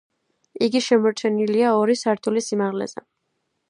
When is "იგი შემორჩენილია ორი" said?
0.67-1.99